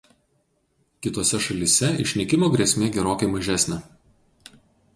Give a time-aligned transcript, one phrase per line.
[1.05, 3.81] Kitose šalyse išnykimo grėsmė gerokai mažesnė.